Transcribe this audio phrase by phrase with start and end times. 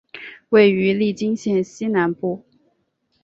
[0.49, 2.43] 位于利津县西南部。